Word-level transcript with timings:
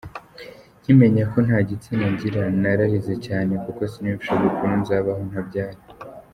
Nkimenya 0.81 1.23
ko 1.31 1.37
nta 1.45 1.59
gitsina 1.69 2.05
ngira 2.13 2.43
nararize 2.61 3.13
cyane, 3.25 3.51
kuko 3.63 3.81
siniyumvishaga 3.91 4.43
ukuntu 4.51 4.75
nzabaho 4.83 5.21
ntabyara. 5.29 5.79